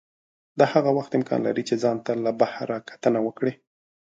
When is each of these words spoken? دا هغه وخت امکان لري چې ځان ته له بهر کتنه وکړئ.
دا 0.59 0.65
هغه 0.73 0.89
وخت 0.97 1.11
امکان 1.19 1.39
لري 1.47 1.63
چې 1.69 1.75
ځان 1.83 1.97
ته 2.05 2.11
له 2.23 2.31
بهر 2.41 2.69
کتنه 2.89 3.19
وکړئ. 3.23 3.53